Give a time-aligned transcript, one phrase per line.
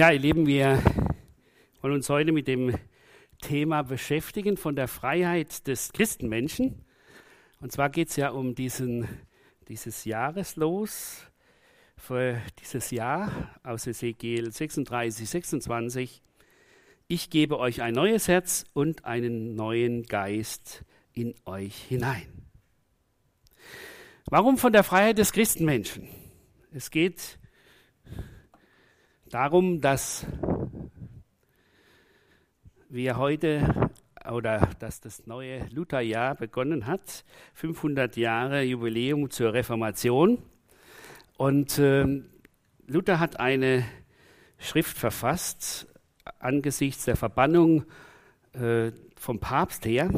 [0.00, 0.82] Ja, ihr Lieben, wir
[1.82, 2.74] wollen uns heute mit dem
[3.42, 6.86] Thema beschäftigen von der Freiheit des Christenmenschen.
[7.60, 9.06] Und zwar geht es ja um diesen,
[9.68, 11.26] dieses Jahreslos
[11.98, 16.22] für dieses Jahr aus Ezekiel 36, 26.
[17.06, 20.82] Ich gebe euch ein neues Herz und einen neuen Geist
[21.12, 22.48] in euch hinein.
[24.30, 26.08] Warum von der Freiheit des Christenmenschen?
[26.72, 27.38] Es geht
[29.30, 30.26] darum, dass
[32.88, 33.90] wir heute
[34.30, 37.24] oder dass das neue Lutherjahr begonnen hat,
[37.54, 40.38] 500 Jahre Jubiläum zur Reformation.
[41.36, 42.22] Und äh,
[42.86, 43.84] Luther hat eine
[44.58, 45.86] Schrift verfasst
[46.38, 47.84] angesichts der Verbannung
[48.52, 50.10] äh, vom Papst her,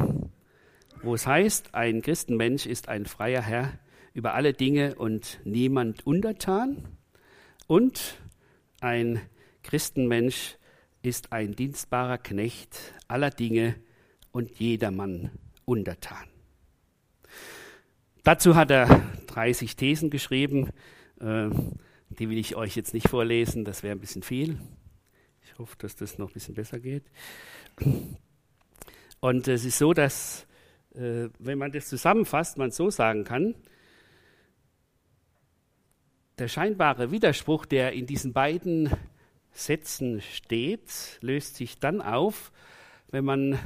[1.01, 3.73] wo es heißt, ein Christenmensch ist ein freier Herr
[4.13, 6.83] über alle Dinge und niemand untertan.
[7.67, 8.17] Und
[8.83, 9.21] ein
[9.63, 10.57] Christenmensch
[11.01, 13.75] ist ein dienstbarer Knecht aller Dinge
[14.31, 15.31] und jedermann
[15.65, 16.27] untertan.
[18.23, 20.69] Dazu hat er 30 Thesen geschrieben,
[21.19, 21.49] äh,
[22.09, 24.59] die will ich euch jetzt nicht vorlesen, das wäre ein bisschen viel.
[25.43, 27.03] Ich hoffe, dass das noch ein bisschen besser geht.
[29.19, 30.45] Und es ist so, dass,
[30.95, 33.55] äh, wenn man das zusammenfasst, man so sagen kann,
[36.37, 38.89] der scheinbare Widerspruch, der in diesen beiden
[39.51, 42.51] Sätzen steht, löst sich dann auf,
[43.11, 43.59] wenn man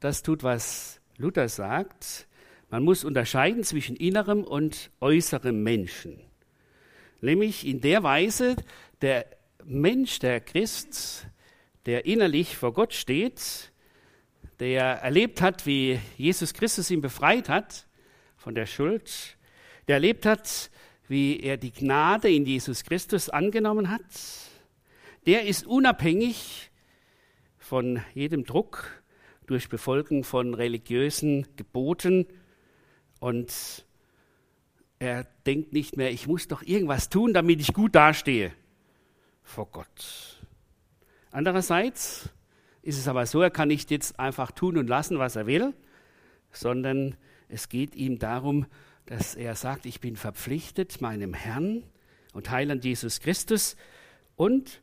[0.00, 2.26] das tut, was Luther sagt.
[2.70, 6.18] Man muss unterscheiden zwischen innerem und äußerem Menschen.
[7.20, 8.56] Nämlich in der Weise,
[9.02, 9.26] der
[9.64, 11.26] Mensch, der Christ,
[11.84, 13.70] der innerlich vor Gott steht,
[14.58, 17.86] der erlebt hat, wie Jesus Christus ihn befreit hat
[18.36, 19.36] von der Schuld,
[19.86, 20.70] der erlebt hat,
[21.12, 24.00] wie er die Gnade in Jesus Christus angenommen hat,
[25.26, 26.70] der ist unabhängig
[27.58, 29.02] von jedem Druck
[29.46, 32.26] durch Befolgen von religiösen Geboten
[33.20, 33.84] und
[35.00, 38.50] er denkt nicht mehr, ich muss doch irgendwas tun, damit ich gut dastehe
[39.42, 40.40] vor Gott.
[41.30, 42.30] Andererseits
[42.80, 45.74] ist es aber so, er kann nicht jetzt einfach tun und lassen, was er will,
[46.52, 47.16] sondern
[47.50, 48.64] es geht ihm darum,
[49.06, 51.84] dass er sagt, ich bin verpflichtet meinem Herrn
[52.32, 53.76] und Heiland Jesus Christus
[54.36, 54.82] und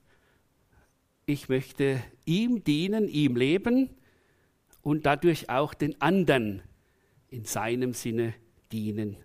[1.25, 3.89] ich möchte ihm dienen, ihm leben
[4.81, 6.61] und dadurch auch den anderen
[7.27, 8.33] in seinem Sinne
[8.71, 9.17] dienen.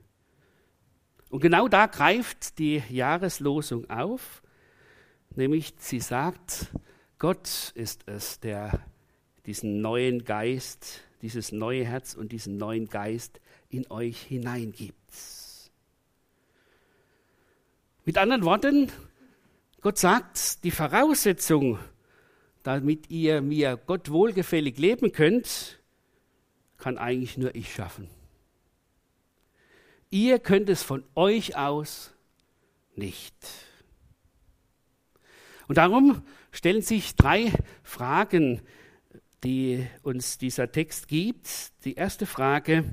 [1.30, 4.42] Und genau da greift die Jahreslosung auf,
[5.34, 6.68] nämlich sie sagt,
[7.18, 8.84] Gott ist es, der
[9.46, 14.94] diesen neuen Geist, dieses neue Herz und diesen neuen Geist in euch hineingibt.
[18.04, 18.92] Mit anderen Worten,
[19.80, 21.78] Gott sagt, die Voraussetzung,
[22.62, 25.80] damit ihr mir Gott wohlgefällig leben könnt,
[26.78, 28.08] kann eigentlich nur ich schaffen.
[30.10, 32.12] Ihr könnt es von euch aus
[32.94, 33.34] nicht.
[35.66, 36.22] Und darum
[36.52, 38.60] stellen sich drei Fragen,
[39.44, 41.48] die uns dieser Text gibt.
[41.84, 42.84] Die erste Frage,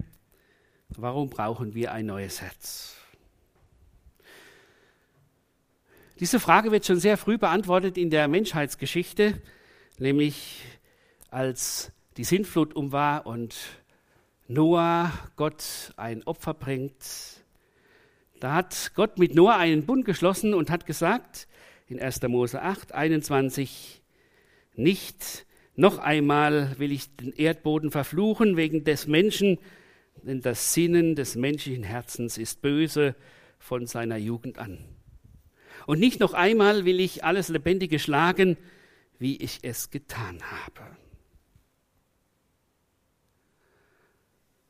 [0.97, 2.97] Warum brauchen wir ein neues Herz?
[6.19, 9.41] Diese Frage wird schon sehr früh beantwortet in der Menschheitsgeschichte,
[10.00, 10.63] nämlich
[11.29, 13.56] als die Sintflut um war und
[14.50, 17.06] Noah Gott ein Opfer bringt.
[18.41, 21.47] Da hat Gott mit Noah einen Bund geschlossen und hat gesagt,
[21.88, 22.22] in 1.
[22.23, 24.01] Mose 8, 21,
[24.75, 25.45] nicht
[25.75, 29.57] noch einmal will ich den Erdboden verfluchen wegen des Menschen,
[30.23, 33.15] denn das Sinnen des menschlichen Herzens ist böse
[33.57, 34.79] von seiner Jugend an.
[35.87, 38.57] Und nicht noch einmal will ich alles Lebendige schlagen,
[39.17, 40.97] wie ich es getan habe.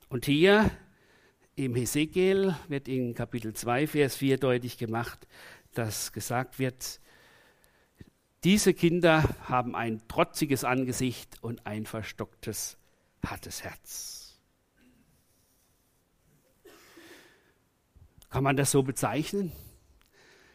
[0.09, 0.69] Und hier
[1.55, 5.27] im Hesekiel wird in Kapitel 2, Vers 4 deutlich gemacht,
[5.73, 6.99] dass gesagt wird,
[8.43, 12.77] diese Kinder haben ein trotziges Angesicht und ein verstocktes,
[13.25, 14.39] hartes Herz.
[18.29, 19.51] Kann man das so bezeichnen?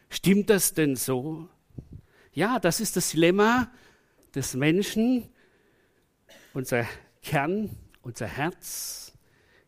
[0.09, 1.49] Stimmt das denn so?
[2.33, 3.71] Ja, das ist das Dilemma
[4.35, 5.29] des Menschen.
[6.55, 6.87] Unser
[7.23, 7.71] Kern,
[8.03, 9.13] unser Herz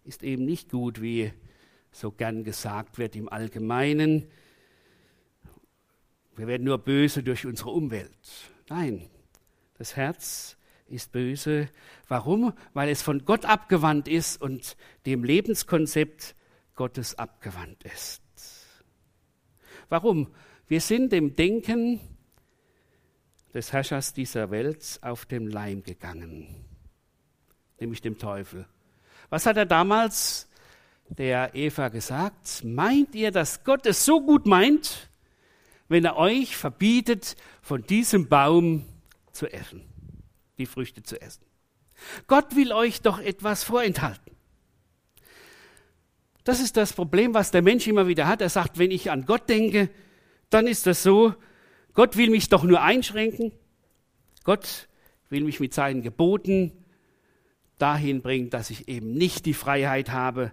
[0.05, 1.33] ist eben nicht gut, wie
[1.93, 4.31] so gern gesagt wird im Allgemeinen.
[6.39, 8.17] Wir werden nur böse durch unsere Umwelt.
[8.69, 9.11] Nein,
[9.77, 10.57] das Herz
[10.87, 11.69] ist böse.
[12.07, 12.53] Warum?
[12.75, 16.37] Weil es von Gott abgewandt ist und dem Lebenskonzept
[16.77, 18.23] Gottes abgewandt ist.
[19.89, 20.33] Warum?
[20.69, 21.99] Wir sind dem Denken
[23.53, 26.65] des Herrschers dieser Welt auf dem Leim gegangen,
[27.81, 28.65] nämlich dem Teufel.
[29.29, 30.49] Was hat er damals
[31.09, 32.63] der Eva gesagt?
[32.63, 35.08] Meint ihr, dass Gott es so gut meint,
[35.89, 38.85] wenn er euch verbietet, von diesem Baum
[39.33, 39.83] zu essen,
[40.59, 41.45] die Früchte zu essen?
[42.27, 44.33] Gott will euch doch etwas vorenthalten.
[46.45, 48.41] Das ist das Problem, was der Mensch immer wieder hat.
[48.41, 49.91] Er sagt, wenn ich an Gott denke,
[50.51, 51.35] dann ist das so,
[51.93, 53.53] Gott will mich doch nur einschränken.
[54.45, 54.89] Gott
[55.29, 56.73] will mich mit seinen Geboten
[57.77, 60.53] dahin bringen, dass ich eben nicht die Freiheit habe,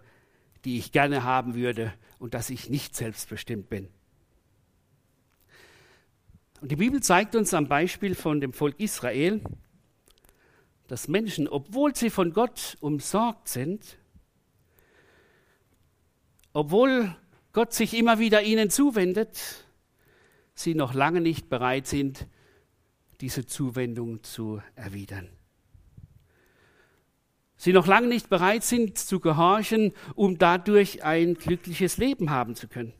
[0.65, 3.87] die ich gerne haben würde und dass ich nicht selbstbestimmt bin.
[6.65, 9.39] Und die Bibel zeigt uns am Beispiel von dem Volk Israel,
[10.87, 13.99] dass Menschen, obwohl sie von Gott umsorgt sind,
[16.53, 17.15] obwohl
[17.53, 19.67] Gott sich immer wieder ihnen zuwendet,
[20.55, 22.25] sie noch lange nicht bereit sind,
[23.21, 25.29] diese Zuwendung zu erwidern.
[27.57, 32.67] Sie noch lange nicht bereit sind zu gehorchen, um dadurch ein glückliches Leben haben zu
[32.67, 32.93] können.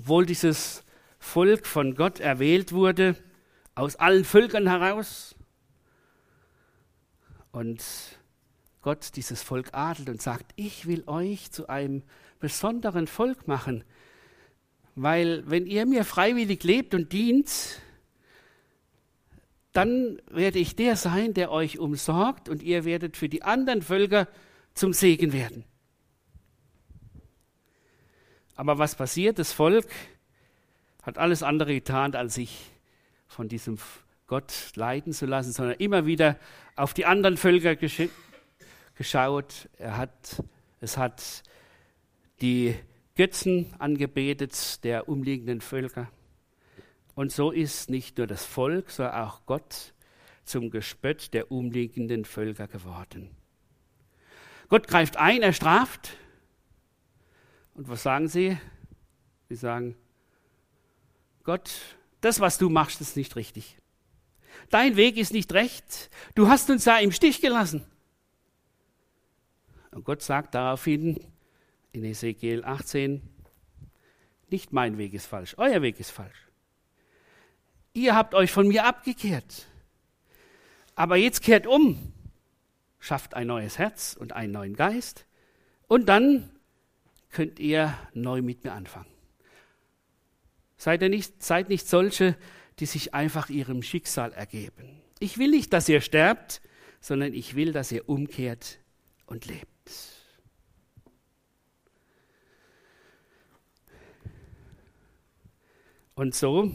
[0.00, 0.82] Obwohl dieses
[1.18, 3.16] Volk von Gott erwählt wurde,
[3.74, 5.36] aus allen Völkern heraus,
[7.52, 7.84] und
[8.80, 12.02] Gott dieses Volk adelt und sagt, ich will euch zu einem
[12.38, 13.84] besonderen Volk machen,
[14.94, 17.82] weil wenn ihr mir freiwillig lebt und dient,
[19.72, 24.28] dann werde ich der sein, der euch umsorgt und ihr werdet für die anderen Völker
[24.72, 25.66] zum Segen werden.
[28.60, 29.38] Aber was passiert?
[29.38, 29.86] Das Volk
[31.00, 32.70] hat alles andere getan, als sich
[33.26, 33.78] von diesem
[34.26, 36.36] Gott leiten zu lassen, sondern immer wieder
[36.76, 38.10] auf die anderen Völker gesch
[38.96, 39.70] geschaut.
[39.78, 40.42] Er hat,
[40.78, 41.42] es hat
[42.42, 42.76] die
[43.16, 46.10] Götzen angebetet der umliegenden Völker.
[47.14, 49.94] Und so ist nicht nur das Volk, sondern auch Gott
[50.44, 53.30] zum Gespött der umliegenden Völker geworden.
[54.68, 56.18] Gott greift ein, er straft.
[57.74, 58.58] Und was sagen sie?
[59.48, 59.96] Sie sagen,
[61.44, 61.70] Gott,
[62.20, 63.78] das, was du machst, ist nicht richtig.
[64.68, 66.10] Dein Weg ist nicht recht.
[66.34, 67.84] Du hast uns da im Stich gelassen.
[69.90, 71.18] Und Gott sagt daraufhin
[71.92, 73.22] in Ezekiel 18,
[74.50, 76.48] nicht mein Weg ist falsch, euer Weg ist falsch.
[77.92, 79.66] Ihr habt euch von mir abgekehrt.
[80.94, 82.12] Aber jetzt kehrt um,
[82.98, 85.26] schafft ein neues Herz und einen neuen Geist
[85.88, 86.50] und dann
[87.30, 89.10] könnt ihr neu mit mir anfangen.
[90.76, 92.36] Seid, ihr nicht, seid nicht solche,
[92.78, 95.00] die sich einfach ihrem Schicksal ergeben.
[95.18, 96.62] Ich will nicht, dass ihr sterbt,
[97.00, 98.78] sondern ich will, dass ihr umkehrt
[99.26, 99.66] und lebt.
[106.14, 106.74] Und so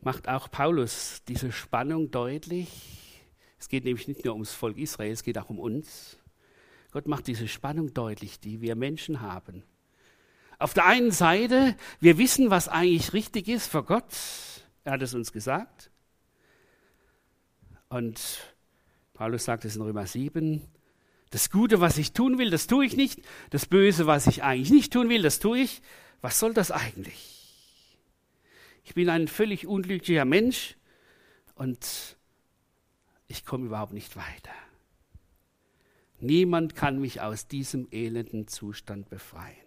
[0.00, 3.22] macht auch Paulus diese Spannung deutlich.
[3.58, 6.15] Es geht nämlich nicht nur ums Volk Israel, es geht auch um uns.
[6.92, 9.62] Gott macht diese Spannung deutlich, die wir Menschen haben.
[10.58, 14.12] Auf der einen Seite, wir wissen, was eigentlich richtig ist vor Gott.
[14.84, 15.90] Er hat es uns gesagt.
[17.88, 18.54] Und
[19.12, 20.62] Paulus sagt es in Römer 7.
[21.30, 23.20] Das Gute, was ich tun will, das tue ich nicht.
[23.50, 25.82] Das Böse, was ich eigentlich nicht tun will, das tue ich.
[26.20, 27.36] Was soll das eigentlich?
[28.84, 30.76] Ich bin ein völlig unglücklicher Mensch
[31.56, 32.16] und
[33.26, 34.52] ich komme überhaupt nicht weiter.
[36.20, 39.66] Niemand kann mich aus diesem elenden Zustand befreien.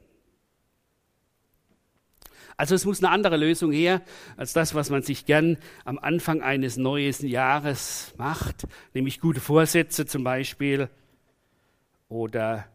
[2.58, 4.01] Also es muss eine andere Lösung her
[4.36, 10.06] als das, was man sich gern am Anfang eines neuen Jahres macht, nämlich gute Vorsätze
[10.06, 10.89] zum Beispiel
[12.10, 12.65] oder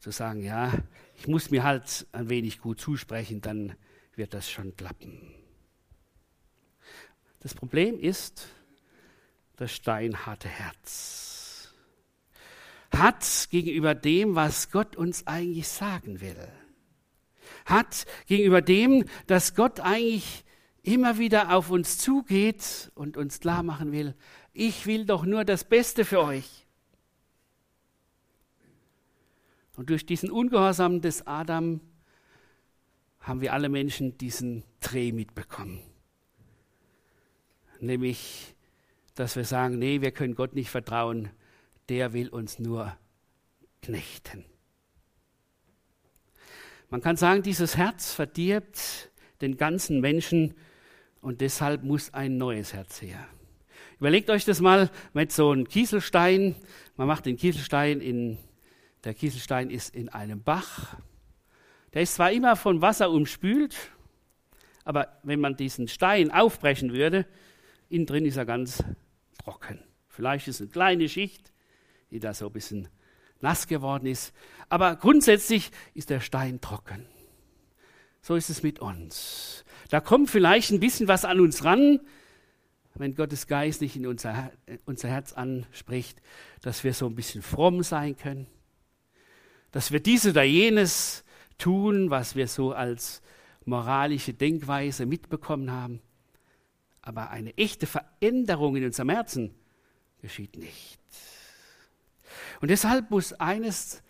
[0.00, 0.72] zu sagen, ja,
[1.16, 3.74] ich muss mir halt ein wenig gut zusprechen, dann
[4.16, 5.20] wird das schon klappen.
[7.40, 8.48] Das Problem ist
[9.56, 11.25] das steinharte Herz.
[12.98, 16.36] Hat gegenüber dem, was Gott uns eigentlich sagen will.
[17.64, 20.44] Hat gegenüber dem, dass Gott eigentlich
[20.82, 24.14] immer wieder auf uns zugeht und uns klar machen will,
[24.52, 26.66] ich will doch nur das Beste für euch.
[29.76, 31.80] Und durch diesen Ungehorsam des Adam
[33.20, 35.80] haben wir alle Menschen diesen Dreh mitbekommen.
[37.80, 38.54] Nämlich,
[39.14, 41.30] dass wir sagen, nee, wir können Gott nicht vertrauen,
[41.88, 42.96] der will uns nur
[43.82, 44.44] knechten.
[46.88, 50.54] Man kann sagen, dieses Herz verdirbt den ganzen Menschen
[51.20, 53.26] und deshalb muss ein neues Herz her.
[53.98, 56.54] Überlegt euch das mal mit so einem Kieselstein.
[56.96, 58.38] Man macht den Kieselstein in
[59.04, 60.96] der Kieselstein ist in einem Bach.
[61.94, 63.76] Der ist zwar immer von Wasser umspült,
[64.86, 67.26] Aber wenn man diesen Stein aufbrechen würde,
[67.88, 68.84] innen drin ist er ganz
[69.42, 69.82] trocken.
[70.08, 71.52] Vielleicht ist eine kleine Schicht,
[72.10, 72.88] die da so ein bisschen
[73.40, 74.32] nass geworden ist.
[74.68, 77.06] Aber grundsätzlich ist der Stein trocken.
[78.22, 79.64] So ist es mit uns.
[79.90, 82.00] Da kommt vielleicht ein bisschen was an uns ran,
[82.94, 84.50] wenn Gottes Geist nicht in unser,
[84.86, 86.20] unser Herz anspricht,
[86.62, 88.46] dass wir so ein bisschen fromm sein können,
[89.70, 91.24] dass wir dies oder jenes
[91.58, 93.22] tun, was wir so als
[93.64, 96.00] moralische Denkweise mitbekommen haben.
[97.02, 99.54] Aber eine echte Veränderung in unserem Herzen
[100.20, 100.98] geschieht nicht.
[102.60, 104.02] Und deshalb muss eines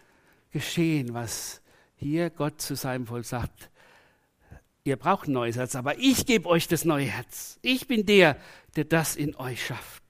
[0.50, 1.60] geschehen, was
[1.96, 3.70] hier Gott zu seinem Volk sagt.
[4.84, 7.58] Ihr braucht ein neues Herz, aber ich gebe euch das neue Herz.
[7.62, 8.38] Ich bin der,
[8.76, 10.02] der das in euch schafft.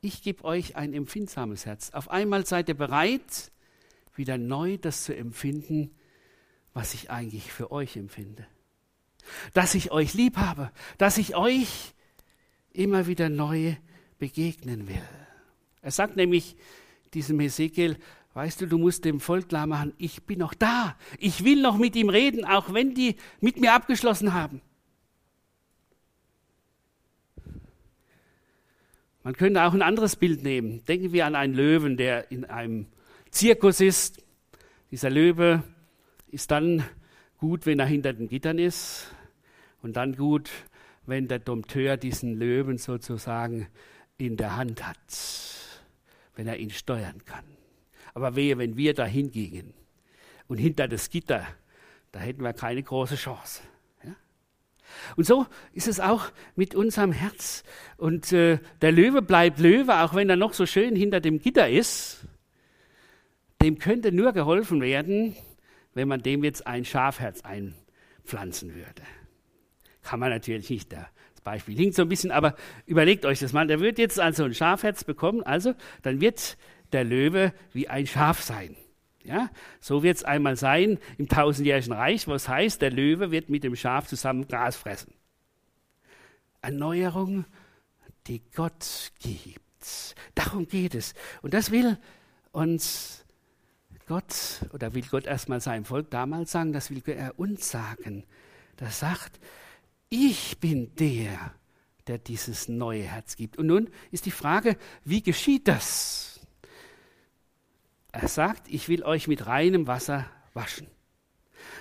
[0.00, 1.90] Ich gebe euch ein empfindsames Herz.
[1.90, 3.52] Auf einmal seid ihr bereit,
[4.14, 5.94] wieder neu das zu empfinden,
[6.72, 8.46] was ich eigentlich für euch empfinde.
[9.52, 11.94] Dass ich euch lieb habe, dass ich euch
[12.72, 13.76] immer wieder neu
[14.18, 15.02] begegnen will.
[15.82, 16.56] Er sagt nämlich
[17.14, 17.96] diesem Hesekiel,
[18.34, 20.96] weißt du, du musst dem Volk klar machen, ich bin noch da.
[21.18, 24.60] Ich will noch mit ihm reden, auch wenn die mit mir abgeschlossen haben.
[29.22, 30.84] Man könnte auch ein anderes Bild nehmen.
[30.86, 32.86] Denken wir an einen Löwen, der in einem
[33.30, 34.22] Zirkus ist.
[34.90, 35.62] Dieser Löwe
[36.28, 36.84] ist dann
[37.38, 39.10] gut, wenn er hinter den Gittern ist
[39.82, 40.50] und dann gut,
[41.06, 43.66] wenn der Dompteur diesen Löwen sozusagen
[44.18, 44.98] in der Hand hat,
[46.34, 47.44] wenn er ihn steuern kann.
[48.14, 49.72] Aber wehe, wenn wir da hingingen
[50.48, 51.46] und hinter das Gitter,
[52.10, 53.62] da hätten wir keine große Chance.
[54.02, 54.16] Ja?
[55.16, 57.62] Und so ist es auch mit unserem Herz.
[57.96, 61.68] Und äh, der Löwe bleibt Löwe, auch wenn er noch so schön hinter dem Gitter
[61.68, 62.26] ist.
[63.62, 65.36] Dem könnte nur geholfen werden,
[65.94, 69.02] wenn man dem jetzt ein Schafherz einpflanzen würde.
[70.02, 70.94] Kann man natürlich nicht.
[71.38, 73.68] Das Beispiel hinkt so ein bisschen, aber überlegt euch das mal.
[73.68, 76.56] Der wird jetzt also ein Schafherz bekommen, also dann wird
[76.90, 78.74] der Löwe wie ein Schaf sein.
[79.22, 83.62] Ja, so wird es einmal sein im tausendjährigen Reich, was heißt, der Löwe wird mit
[83.62, 85.14] dem Schaf zusammen Gras fressen.
[86.60, 87.44] Erneuerung,
[88.26, 90.16] die Gott gibt.
[90.34, 91.14] Darum geht es.
[91.40, 91.98] Und das will
[92.50, 93.24] uns
[94.08, 98.24] Gott oder will Gott erstmal seinem Volk damals sagen, das will er uns sagen.
[98.76, 99.38] Das sagt,
[100.10, 101.54] ich bin der,
[102.06, 103.58] der dieses neue Herz gibt.
[103.58, 106.40] Und nun ist die Frage, wie geschieht das?
[108.12, 110.86] Er sagt, ich will euch mit reinem Wasser waschen.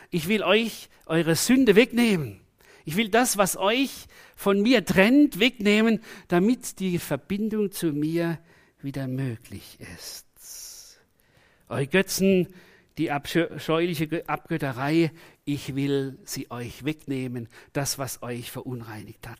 [0.09, 2.41] Ich will euch eure Sünde wegnehmen.
[2.85, 8.39] Ich will das, was euch von mir trennt, wegnehmen, damit die Verbindung zu mir
[8.81, 10.25] wieder möglich ist.
[11.69, 12.47] Eure Götzen,
[12.97, 15.11] die abscheuliche Abgötterei,
[15.47, 19.39] ich will sie euch wegnehmen, das, was euch verunreinigt hat.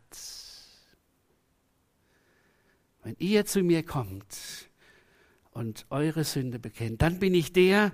[3.04, 4.70] Wenn ihr zu mir kommt
[5.52, 7.94] und eure Sünde bekennt, dann bin ich der,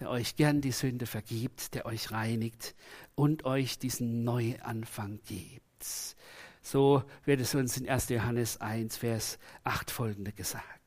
[0.00, 2.74] der euch gern die Sünde vergibt, der euch reinigt
[3.14, 6.16] und euch diesen Neuanfang gibt.
[6.60, 8.08] So wird es uns in 1.
[8.08, 10.77] Johannes 1, Vers 8 folgende gesagt.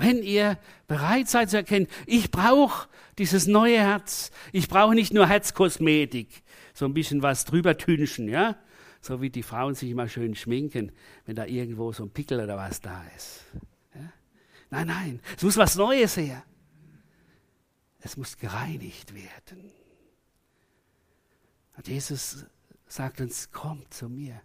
[0.00, 2.88] Wenn ihr bereit seid zu erkennen, ich brauche
[3.18, 6.42] dieses neue Herz, ich brauche nicht nur Herzkosmetik,
[6.72, 8.56] so ein bisschen was drüber tünchen, ja,
[9.02, 10.92] so wie die Frauen sich immer schön schminken,
[11.26, 13.44] wenn da irgendwo so ein Pickel oder was da ist.
[13.94, 14.10] Ja?
[14.70, 16.44] Nein, nein, es muss was Neues her.
[17.98, 19.70] Es muss gereinigt werden.
[21.76, 22.46] Und Jesus
[22.86, 24.40] sagt uns, kommt zu mir,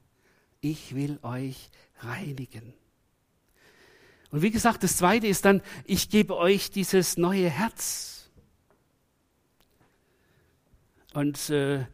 [0.59, 1.69] ich will euch
[1.99, 2.73] reinigen.
[4.35, 8.29] Und wie gesagt, das Zweite ist dann, ich gebe euch dieses neue Herz.
[11.13, 11.85] Und äh,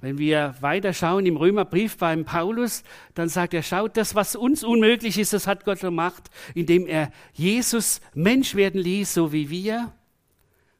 [0.00, 4.64] wenn wir weiter schauen im Römerbrief beim Paulus, dann sagt er, schaut, das, was uns
[4.64, 9.92] unmöglich ist, das hat Gott gemacht, indem er Jesus Mensch werden ließ, so wie wir.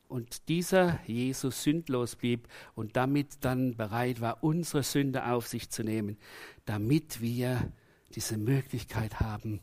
[0.08, 5.84] Und dieser Jesus sündlos blieb und damit dann bereit war, unsere Sünde auf sich zu
[5.84, 6.16] nehmen,
[6.64, 7.70] damit wir
[8.14, 9.60] diese Möglichkeit haben,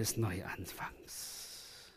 [0.00, 1.92] des Neuanfangs.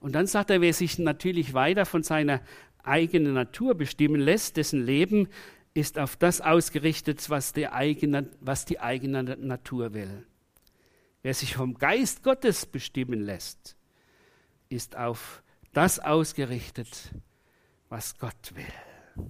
[0.00, 2.40] Und dann sagt er, wer sich natürlich weiter von seiner
[2.82, 5.28] eigenen Natur bestimmen lässt, dessen Leben
[5.74, 10.26] ist auf das ausgerichtet, was die eigene, was die eigene Natur will.
[11.22, 13.76] Wer sich vom Geist Gottes bestimmen lässt,
[14.68, 17.12] ist auf das ausgerichtet,
[17.88, 19.28] was Gott will.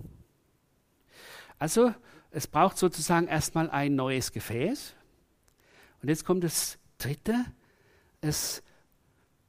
[1.58, 1.92] Also
[2.30, 4.94] es braucht sozusagen erstmal ein neues Gefäß,
[6.02, 7.44] und jetzt kommt das Dritte.
[8.20, 8.62] Es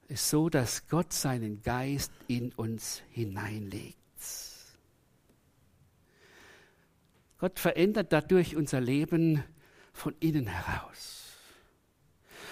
[0.08, 3.98] ist so, dass Gott seinen Geist in uns hineinlegt.
[7.40, 9.44] Gott verändert dadurch unser Leben
[9.94, 11.38] von innen heraus.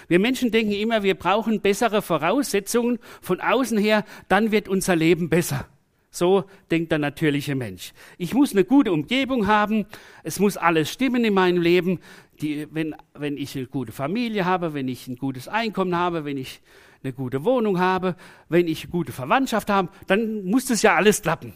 [0.07, 5.29] Wir Menschen denken immer, wir brauchen bessere Voraussetzungen von außen her, dann wird unser Leben
[5.29, 5.67] besser.
[6.09, 7.93] So denkt der natürliche Mensch.
[8.17, 9.85] Ich muss eine gute Umgebung haben,
[10.23, 11.99] es muss alles stimmen in meinem Leben.
[12.41, 16.37] Die, wenn, wenn ich eine gute Familie habe, wenn ich ein gutes Einkommen habe, wenn
[16.37, 16.61] ich
[17.03, 18.15] eine gute Wohnung habe,
[18.49, 21.53] wenn ich eine gute Verwandtschaft habe, dann muss das ja alles klappen.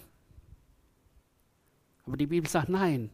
[2.05, 3.09] Aber die Bibel sagt, nein,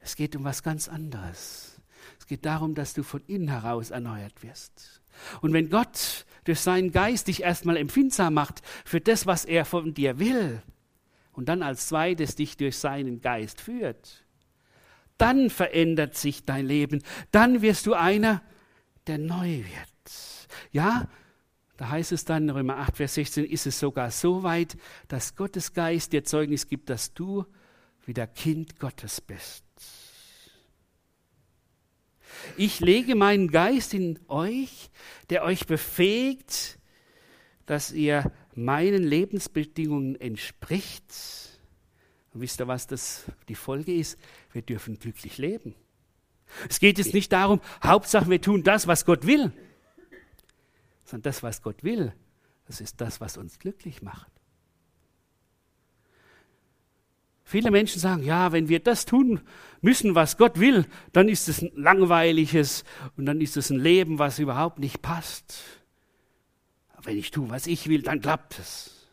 [0.00, 1.80] es geht um was ganz anderes.
[2.18, 5.02] Es geht darum, dass du von innen heraus erneuert wirst.
[5.42, 9.94] Und wenn Gott durch seinen Geist dich erstmal empfindsam macht für das, was er von
[9.94, 10.62] dir will,
[11.32, 14.24] und dann als zweites dich durch seinen Geist führt,
[15.16, 17.02] dann verändert sich dein Leben.
[17.30, 18.42] Dann wirst du einer,
[19.06, 20.48] der neu wird.
[20.72, 21.08] Ja,
[21.76, 24.76] da heißt es dann in Römer 8, Vers 16, ist es sogar so weit,
[25.08, 27.46] dass Gottes Geist dir Zeugnis gibt, dass du
[28.04, 29.64] wieder Kind Gottes bist.
[32.56, 34.90] Ich lege meinen Geist in euch,
[35.30, 36.78] der euch befähigt,
[37.66, 41.04] dass ihr meinen Lebensbedingungen entspricht.
[42.32, 44.18] Und wisst ihr, was das die Folge ist?
[44.52, 45.74] Wir dürfen glücklich leben.
[46.68, 49.52] Es geht jetzt nicht darum, Hauptsache wir tun das, was Gott will,
[51.04, 52.12] sondern das, was Gott will,
[52.66, 54.30] das ist das, was uns glücklich macht.
[57.50, 59.40] Viele Menschen sagen, ja, wenn wir das tun
[59.80, 62.84] müssen, was Gott will, dann ist es ein langweiliges
[63.16, 65.60] und dann ist es ein Leben, was überhaupt nicht passt.
[66.92, 69.08] Aber wenn ich tue, was ich will, dann klappt es.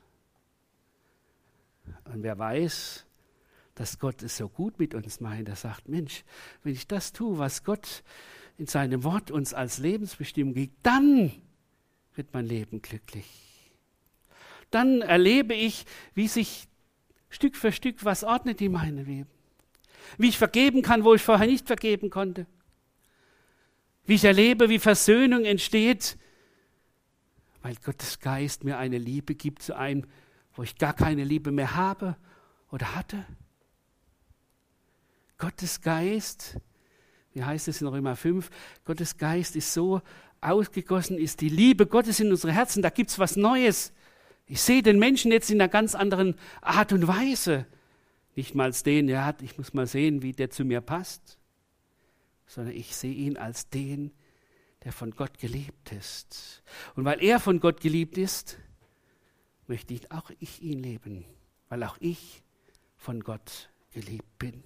[2.14, 3.08] Und wer weiß,
[3.74, 6.24] dass Gott es so gut mit uns meint, er sagt, Mensch,
[6.62, 8.04] wenn ich das tue, was Gott
[8.60, 11.32] in seinem Wort uns als Lebensbestimmung gibt, dann
[12.14, 13.26] wird mein Leben glücklich.
[14.70, 16.68] Dann erlebe ich, wie sich
[17.30, 19.30] Stück für Stück, was ordnet in meinem Leben?
[20.18, 22.48] Wie ich vergeben kann, wo ich vorher nicht vergeben konnte.
[24.06, 26.18] Wie ich erlebe, wie Versöhnung entsteht,
[27.62, 30.06] weil Gottes Geist mir eine Liebe gibt zu einem,
[30.54, 32.16] wo ich gar keine Liebe mehr habe
[32.72, 33.26] oder hatte.
[35.38, 36.58] Gottes Geist,
[37.34, 38.50] wie heißt es in Römer 5,
[38.86, 40.02] Gottes Geist ist so
[40.42, 43.92] ausgegossen, ist die Liebe Gottes in unsere Herzen, da gibt es was Neues.
[44.48, 47.66] Ich sehe den Menschen jetzt in einer ganz anderen Art und Weise.
[48.36, 51.38] Nicht mal als den, ja, ich muss mal sehen, wie der zu mir passt,
[52.46, 54.12] sondern ich sehe ihn als den,
[54.84, 56.64] der von Gott geliebt ist.
[56.96, 58.58] Und weil er von Gott geliebt ist,
[59.68, 61.26] möchte ich auch ich ihn leben,
[61.68, 62.42] weil auch ich
[62.96, 64.64] von Gott geliebt bin.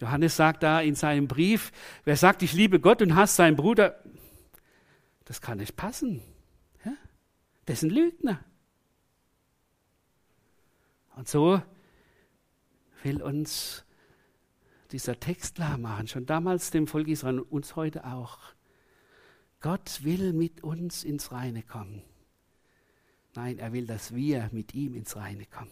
[0.00, 1.72] Johannes sagt da in seinem Brief,
[2.04, 4.02] wer sagt, ich liebe Gott und hasst seinen Bruder,
[5.24, 6.22] das kann nicht passen.
[6.84, 6.92] Ja?
[7.64, 8.44] Das ist ein Lügner.
[11.16, 11.60] Und so
[13.02, 13.84] will uns
[14.92, 18.38] dieser Text klar machen, schon damals dem Volk Israel und uns heute auch.
[19.60, 22.02] Gott will mit uns ins Reine kommen.
[23.34, 25.70] Nein, er will, dass wir mit ihm ins Reine kommen.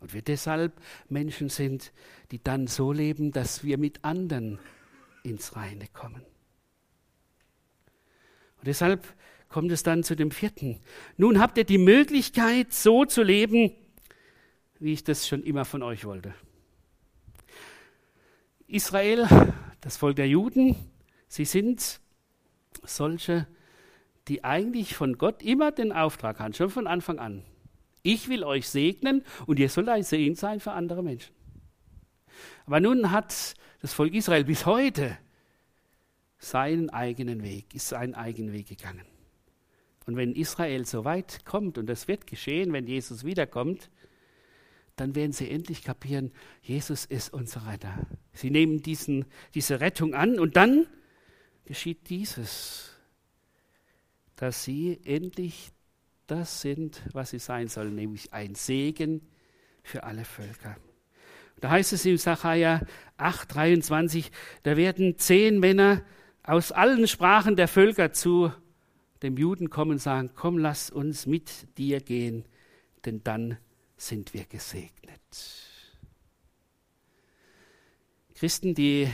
[0.00, 1.92] Und wir deshalb Menschen sind,
[2.30, 4.58] die dann so leben, dass wir mit anderen
[5.22, 6.22] ins Reine kommen.
[8.58, 9.06] Und deshalb
[9.48, 10.80] kommt es dann zu dem vierten.
[11.16, 13.72] Nun habt ihr die Möglichkeit, so zu leben,
[14.80, 16.34] wie ich das schon immer von euch wollte.
[18.66, 19.26] Israel,
[19.80, 20.76] das Volk der Juden,
[21.26, 22.00] sie sind
[22.82, 23.46] solche,
[24.28, 27.44] die eigentlich von Gott immer den Auftrag haben, schon von Anfang an.
[28.02, 31.34] Ich will euch segnen und ihr sollt ein Segen sein für andere Menschen.
[32.66, 35.16] Aber nun hat das Volk Israel bis heute
[36.38, 39.06] seinen eigenen Weg, ist seinen eigenen Weg gegangen.
[40.06, 43.90] Und wenn Israel so weit kommt, und das wird geschehen, wenn Jesus wiederkommt,
[45.00, 48.06] dann werden sie endlich kapieren, Jesus ist unser Retter.
[48.32, 50.86] Sie nehmen diesen, diese Rettung an und dann
[51.64, 52.94] geschieht dieses,
[54.36, 55.70] dass sie endlich
[56.26, 59.22] das sind, was sie sein sollen, nämlich ein Segen
[59.82, 60.76] für alle Völker.
[61.60, 62.82] Da heißt es in Sacharja
[63.16, 64.30] 8, 23,
[64.62, 66.02] da werden zehn Männer
[66.42, 68.52] aus allen Sprachen der Völker zu
[69.22, 72.44] dem Juden kommen und sagen, komm, lass uns mit dir gehen,
[73.04, 73.58] denn dann
[73.98, 75.20] sind wir gesegnet.
[78.34, 79.10] Christen, die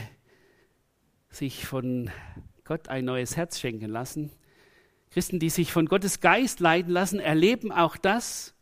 [1.29, 2.09] sich von
[2.63, 4.31] Gott ein neues Herz schenken lassen,
[5.11, 8.53] Christen, die sich von Gottes Geist leiten lassen, erleben auch das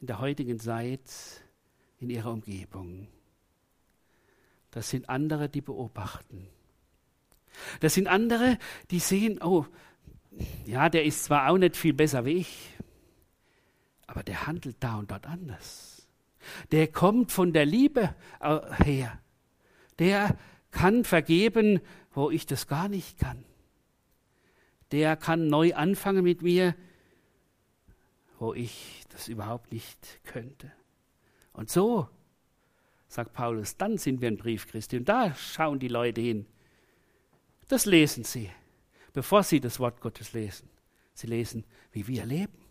[0.00, 1.00] in der heutigen Zeit
[2.00, 3.08] in ihrer Umgebung.
[4.70, 6.48] Das sind andere, die beobachten.
[7.80, 8.58] Das sind andere,
[8.90, 9.66] die sehen, oh,
[10.66, 12.74] ja, der ist zwar auch nicht viel besser wie ich,
[14.06, 16.06] aber der handelt da und dort anders.
[16.72, 19.18] Der kommt von der Liebe äh, her.
[19.98, 20.36] Der
[20.70, 21.80] kann vergeben,
[22.12, 23.44] wo ich das gar nicht kann.
[24.92, 26.74] Der kann neu anfangen mit mir,
[28.38, 30.70] wo ich das überhaupt nicht könnte.
[31.52, 32.08] Und so,
[33.08, 34.96] sagt Paulus, dann sind wir ein Brief Christi.
[34.96, 36.46] Und da schauen die Leute hin.
[37.68, 38.50] Das lesen sie,
[39.12, 40.68] bevor sie das Wort Gottes lesen.
[41.14, 42.63] Sie lesen, wie wir leben.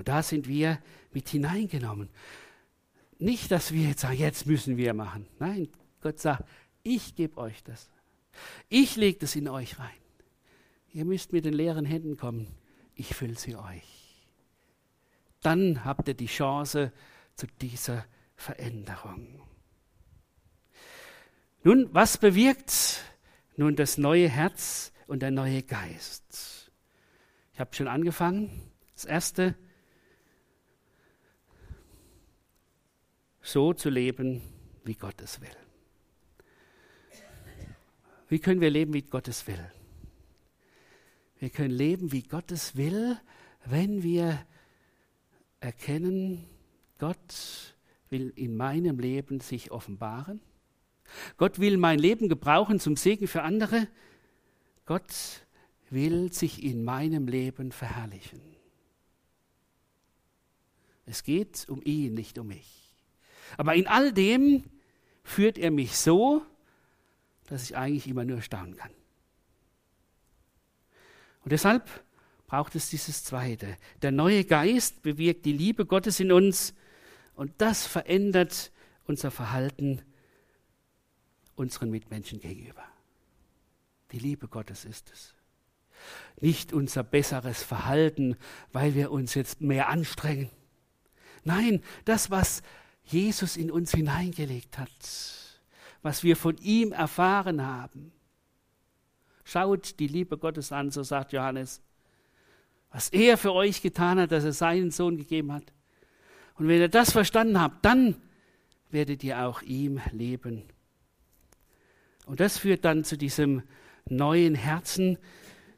[0.00, 0.78] Und da sind wir
[1.12, 2.08] mit hineingenommen.
[3.18, 5.26] Nicht, dass wir jetzt sagen, jetzt müssen wir machen.
[5.38, 5.68] Nein,
[6.00, 6.48] Gott sagt,
[6.82, 7.90] ich gebe euch das.
[8.70, 9.90] Ich lege das in euch rein.
[10.94, 12.46] Ihr müsst mit den leeren Händen kommen.
[12.94, 14.24] Ich fülle sie euch.
[15.42, 16.92] Dann habt ihr die Chance
[17.34, 19.42] zu dieser Veränderung.
[21.62, 23.02] Nun, was bewirkt
[23.54, 26.72] nun das neue Herz und der neue Geist?
[27.52, 28.70] Ich habe schon angefangen.
[28.94, 29.54] Das erste,
[33.42, 34.42] so zu leben,
[34.84, 35.48] wie Gott es will.
[38.28, 39.72] Wie können wir leben, wie Gott es will?
[41.38, 43.18] Wir können leben, wie Gott es will,
[43.64, 44.44] wenn wir
[45.58, 46.46] erkennen,
[46.98, 47.74] Gott
[48.10, 50.40] will in meinem Leben sich offenbaren.
[51.38, 53.88] Gott will mein Leben gebrauchen zum Segen für andere.
[54.86, 55.46] Gott
[55.88, 58.40] will sich in meinem Leben verherrlichen.
[61.06, 62.89] Es geht um ihn, nicht um mich.
[63.56, 64.64] Aber in all dem
[65.22, 66.42] führt er mich so,
[67.46, 68.92] dass ich eigentlich immer nur staunen kann.
[71.42, 71.88] Und deshalb
[72.46, 73.76] braucht es dieses Zweite.
[74.02, 76.74] Der neue Geist bewirkt die Liebe Gottes in uns
[77.34, 78.72] und das verändert
[79.04, 80.02] unser Verhalten
[81.54, 82.84] unseren Mitmenschen gegenüber.
[84.12, 85.34] Die Liebe Gottes ist es.
[86.40, 88.36] Nicht unser besseres Verhalten,
[88.72, 90.50] weil wir uns jetzt mehr anstrengen.
[91.44, 92.62] Nein, das, was
[93.04, 94.90] Jesus in uns hineingelegt hat,
[96.02, 98.12] was wir von ihm erfahren haben.
[99.44, 101.80] Schaut die Liebe Gottes an, so sagt Johannes,
[102.92, 105.72] was er für euch getan hat, dass er seinen Sohn gegeben hat.
[106.56, 108.16] Und wenn ihr das verstanden habt, dann
[108.90, 110.64] werdet ihr auch ihm leben.
[112.26, 113.62] Und das führt dann zu diesem
[114.08, 115.18] neuen Herzen,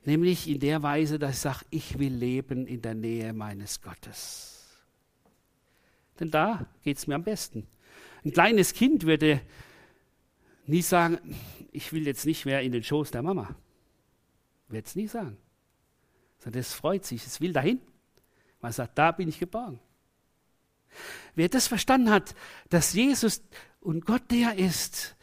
[0.05, 4.52] nämlich in der Weise, dass ich sage, ich will leben in der Nähe meines Gottes.
[6.21, 7.67] Denn da geht es mir am besten.
[8.25, 9.41] Ein kleines Kind würde
[10.67, 11.19] nie sagen,
[11.73, 13.55] ich will jetzt nicht mehr in den Schoß der Mama.
[14.69, 15.37] Wird es nie sagen.
[16.39, 17.81] Sondern es freut sich, es will dahin.
[18.61, 19.81] Man sagt, da bin ich geborgen.
[21.35, 22.35] Wer das verstanden hat,
[22.69, 23.43] dass Jesus
[23.81, 25.17] und Gott der ist,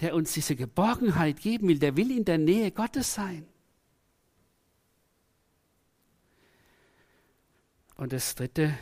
[0.00, 3.46] der uns diese Geborgenheit geben will, der will in der Nähe Gottes sein.
[7.96, 8.78] Und das Dritte,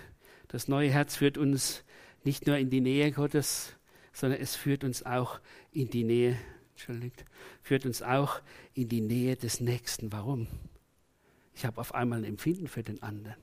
[0.48, 1.84] das neue Herz führt uns
[2.24, 3.74] nicht nur in die Nähe Gottes,
[4.12, 5.40] sondern es führt uns auch
[5.72, 6.38] in die Nähe,
[6.70, 7.24] entschuldigt,
[7.62, 8.40] führt uns auch
[8.74, 10.12] in die Nähe des Nächsten.
[10.12, 10.48] Warum?
[11.54, 13.36] Ich habe auf einmal ein Empfinden für den anderen.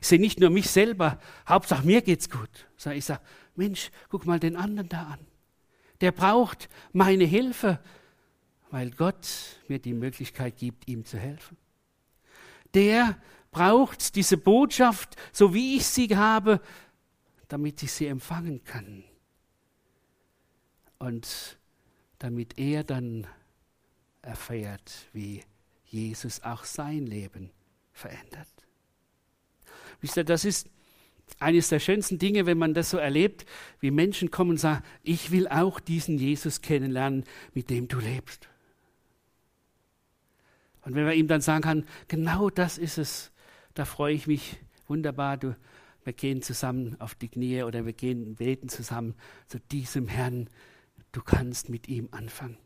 [0.00, 1.18] Ich sehe nicht nur mich selber,
[1.48, 2.50] Hauptsache mir geht's gut,
[2.92, 3.22] ich sage,
[3.56, 5.20] Mensch, guck mal den anderen da an.
[6.00, 7.78] Der braucht meine Hilfe,
[8.70, 9.26] weil Gott
[9.68, 11.56] mir die Möglichkeit gibt, ihm zu helfen.
[12.74, 13.16] Der
[13.50, 16.60] braucht diese Botschaft, so wie ich sie habe,
[17.48, 19.04] damit ich sie empfangen kann.
[20.98, 21.58] Und
[22.18, 23.26] damit er dann
[24.22, 25.42] erfährt, wie
[25.86, 27.50] Jesus auch sein Leben
[27.92, 28.48] verändert.
[30.00, 30.68] Wisst ihr, das ist
[31.38, 33.46] eines der schönsten Dinge, wenn man das so erlebt,
[33.80, 38.48] wie Menschen kommen und sagen, ich will auch diesen Jesus kennenlernen, mit dem du lebst.
[40.82, 43.32] Und wenn man ihm dann sagen kann, genau das ist es,
[43.80, 45.56] da freue ich mich wunderbar, du,
[46.04, 49.14] wir gehen zusammen auf die Knie oder wir gehen beten zusammen
[49.46, 50.50] zu diesem Herrn,
[51.12, 52.58] du kannst mit ihm anfangen.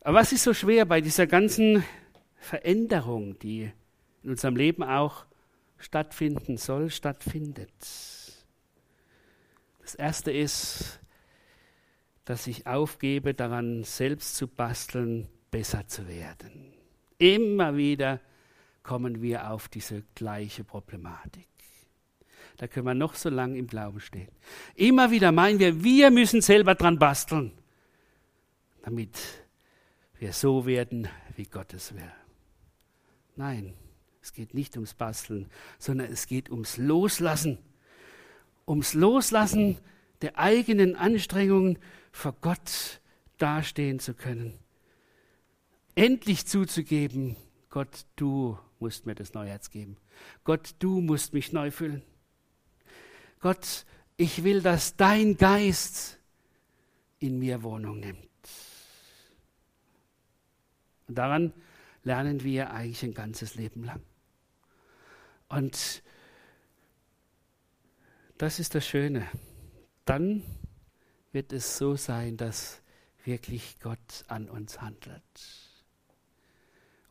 [0.00, 1.84] Aber was ist so schwer bei dieser ganzen
[2.34, 3.70] Veränderung, die
[4.24, 5.24] in unserem Leben auch
[5.78, 7.70] stattfinden soll, stattfindet?
[9.82, 10.98] Das erste ist,
[12.24, 16.72] dass ich aufgebe, daran selbst zu basteln, besser zu werden.
[17.18, 18.20] Immer wieder
[18.82, 21.46] kommen wir auf diese gleiche Problematik.
[22.56, 24.32] Da können wir noch so lange im Glauben stehen.
[24.74, 27.52] Immer wieder meinen wir, wir müssen selber dran basteln,
[28.82, 29.16] damit
[30.18, 32.12] wir so werden, wie Gott es will.
[33.36, 33.74] Nein,
[34.20, 37.58] es geht nicht ums Basteln, sondern es geht ums Loslassen.
[38.66, 39.78] Ums Loslassen
[40.22, 41.78] der eigenen Anstrengungen
[42.10, 43.00] vor Gott
[43.38, 44.61] dastehen zu können.
[45.94, 47.36] Endlich zuzugeben,
[47.68, 49.96] Gott, du musst mir das neue Herz geben.
[50.44, 52.02] Gott, du musst mich neu füllen.
[53.40, 53.84] Gott,
[54.16, 56.18] ich will, dass dein Geist
[57.18, 58.28] in mir Wohnung nimmt.
[61.08, 61.52] Und daran
[62.04, 64.02] lernen wir eigentlich ein ganzes Leben lang.
[65.48, 66.02] Und
[68.38, 69.28] das ist das Schöne.
[70.04, 70.42] Dann
[71.32, 72.82] wird es so sein, dass
[73.24, 75.71] wirklich Gott an uns handelt.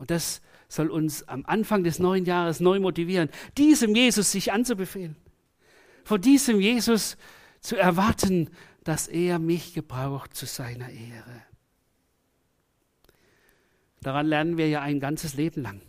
[0.01, 5.15] Und das soll uns am Anfang des neuen Jahres neu motivieren, diesem Jesus sich anzubefehlen.
[6.03, 7.17] Vor diesem Jesus
[7.59, 8.49] zu erwarten,
[8.83, 11.43] dass er mich gebraucht zu seiner Ehre.
[14.01, 15.83] Daran lernen wir ja ein ganzes Leben lang,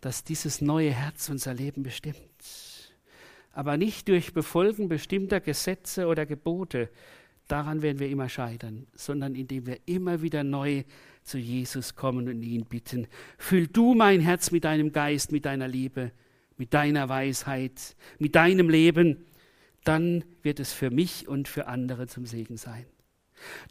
[0.00, 2.94] dass dieses neue Herz unser Leben bestimmt.
[3.50, 6.90] Aber nicht durch Befolgen bestimmter Gesetze oder Gebote,
[7.48, 10.84] daran werden wir immer scheitern, sondern indem wir immer wieder neu
[11.28, 15.68] zu Jesus kommen und ihn bitten, füll du mein Herz mit deinem Geist, mit deiner
[15.68, 16.12] Liebe,
[16.56, 19.26] mit deiner Weisheit, mit deinem Leben,
[19.84, 22.84] dann wird es für mich und für andere zum Segen sein.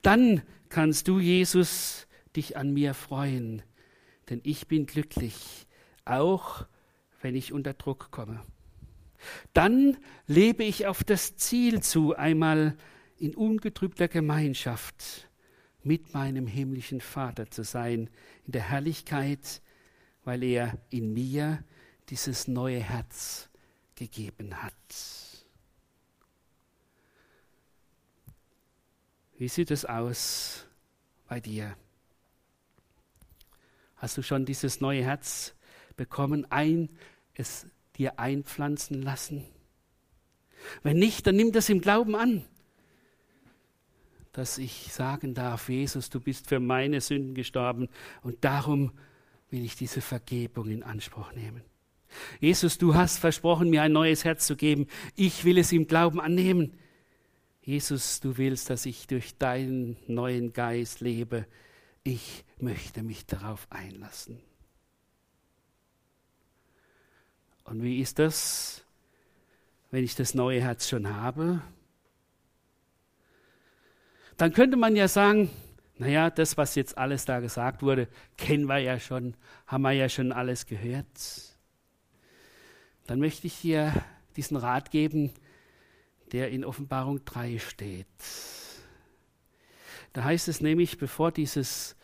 [0.01, 3.61] Dann kannst du, Jesus, dich an mir freuen,
[4.29, 5.67] denn ich bin glücklich,
[6.05, 6.65] auch
[7.21, 8.41] wenn ich unter Druck komme.
[9.53, 12.77] Dann lebe ich auf das Ziel zu, einmal
[13.17, 15.26] in ungetrübter Gemeinschaft
[15.87, 18.09] mit meinem himmlischen Vater zu sein,
[18.45, 19.61] in der Herrlichkeit,
[20.23, 21.63] weil er in mir
[22.09, 23.49] dieses neue Herz
[23.95, 24.73] gegeben hat.
[29.37, 30.65] Wie sieht es aus
[31.27, 31.77] bei dir?
[33.95, 35.55] Hast du schon dieses neue Herz
[35.95, 36.89] bekommen, ein,
[37.33, 39.45] es dir einpflanzen lassen?
[40.83, 42.45] Wenn nicht, dann nimm das im Glauben an,
[44.37, 47.89] dass ich sagen darf, Jesus, du bist für meine Sünden gestorben
[48.21, 48.91] und darum
[49.49, 51.61] will ich diese Vergebung in Anspruch nehmen.
[52.39, 54.87] Jesus, du hast versprochen, mir ein neues Herz zu geben.
[55.15, 56.73] Ich will es im Glauben annehmen.
[57.61, 61.45] Jesus, du willst, dass ich durch deinen neuen Geist lebe
[62.07, 64.39] ich möchte mich darauf einlassen.
[67.65, 68.85] Und wie ist das,
[69.91, 71.61] wenn ich das neue Herz schon habe?
[74.37, 75.49] Dann könnte man ja sagen,
[75.97, 80.09] naja, das, was jetzt alles da gesagt wurde, kennen wir ja schon, haben wir ja
[80.09, 81.05] schon alles gehört.
[83.07, 83.93] Dann möchte ich dir
[84.35, 85.31] diesen Rat geben,
[86.31, 88.05] der in Offenbarung 3 steht.
[90.13, 91.95] Da heißt es nämlich, bevor dieses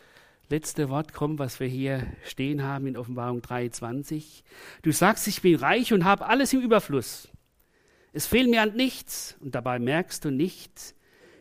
[0.48, 4.42] letzte Wort kommt, was wir hier stehen haben in Offenbarung 3,20.
[4.82, 7.28] Du sagst, ich bin reich und habe alles im Überfluss.
[8.12, 10.94] Es fehlt mir an nichts und dabei merkst du nicht,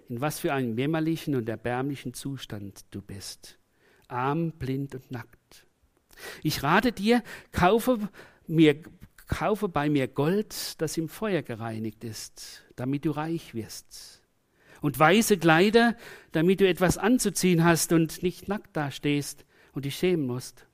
[0.10, 3.60] in was für einem jämmerlichen und erbärmlichen Zustand du bist.
[4.08, 5.66] Arm, blind und nackt.
[6.44, 7.98] Ich rate dir, kaufe,
[8.48, 8.82] mir,
[9.28, 14.24] kaufe bei mir Gold, das im Feuer gereinigt ist, damit du reich wirst
[14.84, 15.96] und weiße Kleider,
[16.34, 20.68] damit du etwas anzuziehen hast und nicht nackt dastehst und dich schämen musst.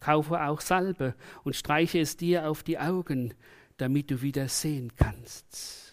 [0.00, 3.34] Kaufe auch Salbe und streiche es dir auf die Augen,
[3.76, 5.85] damit du wieder sehen kannst.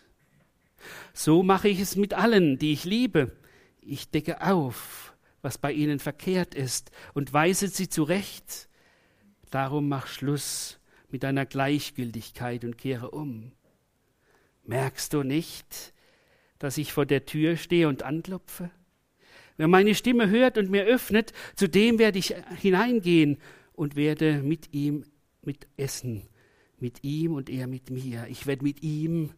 [1.13, 3.31] So mache ich es mit allen, die ich liebe.
[3.81, 8.69] Ich decke auf, was bei ihnen verkehrt ist, und weise sie zurecht.
[9.51, 13.51] Darum mach Schluss mit deiner Gleichgültigkeit und kehre um.
[14.63, 15.93] Merkst du nicht,
[16.59, 18.71] dass ich vor der Tür stehe und anklopfe?
[19.57, 23.37] Wer meine Stimme hört und mir öffnet, zu dem werde ich hineingehen
[23.73, 25.05] und werde mit ihm
[25.45, 26.23] mit essen,
[26.79, 28.27] mit ihm und er mit mir.
[28.29, 29.31] Ich werde mit ihm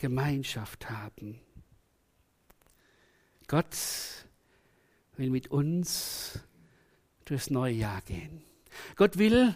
[0.00, 1.40] Gemeinschaft haben.
[3.46, 3.76] Gott
[5.16, 6.40] will mit uns
[7.24, 8.42] durchs neue Jahr gehen.
[8.96, 9.54] Gott will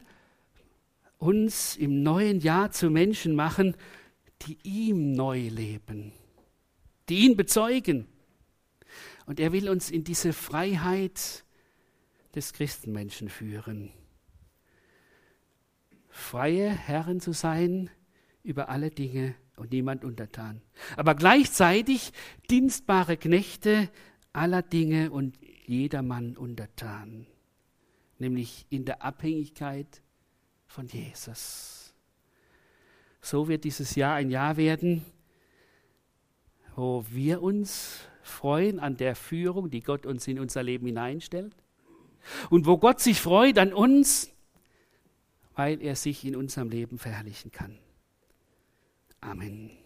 [1.18, 3.76] uns im neuen Jahr zu Menschen machen,
[4.42, 6.12] die ihm neu leben
[7.08, 8.06] die ihn bezeugen.
[9.26, 11.44] Und er will uns in diese Freiheit
[12.34, 13.90] des Christenmenschen führen.
[16.08, 17.90] Freie Herren zu sein
[18.42, 20.60] über alle Dinge und niemand untertan.
[20.96, 22.12] Aber gleichzeitig
[22.50, 23.88] dienstbare Knechte
[24.32, 27.26] aller Dinge und jedermann untertan.
[28.18, 30.02] Nämlich in der Abhängigkeit
[30.66, 31.94] von Jesus.
[33.20, 35.04] So wird dieses Jahr ein Jahr werden,
[36.76, 41.54] wo wir uns freuen an der Führung, die Gott uns in unser Leben hineinstellt.
[42.50, 44.30] Und wo Gott sich freut an uns,
[45.54, 47.78] weil er sich in unserem Leben verherrlichen kann.
[49.24, 49.83] Amén.